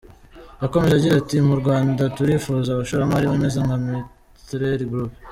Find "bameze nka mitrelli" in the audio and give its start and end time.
3.31-4.85